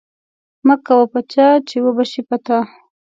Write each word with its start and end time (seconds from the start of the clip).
مه 0.67 0.75
کوه 0.85 1.05
په 1.13 1.19
چا، 1.31 1.47
چی 1.67 1.77
وبه 1.81 2.03
شي 2.11 2.21
په 2.29 2.37
تا 2.45 2.59